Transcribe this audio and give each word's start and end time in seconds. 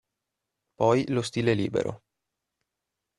Poi 0.79 1.05
lo 1.09 1.21
stile 1.21 1.53
libero. 1.53 2.01